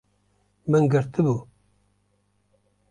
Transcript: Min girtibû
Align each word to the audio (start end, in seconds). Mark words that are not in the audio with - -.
Min 0.69 0.89
girtibû 0.95 1.35